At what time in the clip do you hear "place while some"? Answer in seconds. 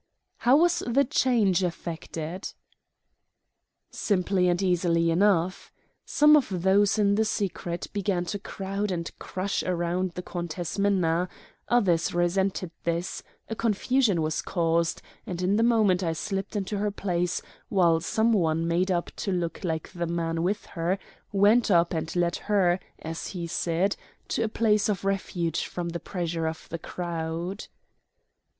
16.89-18.33